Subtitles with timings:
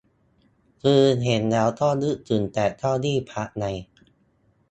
[0.81, 3.65] คือเห็นแล้วก็นึกถึงแต่เก้าอี้พับไง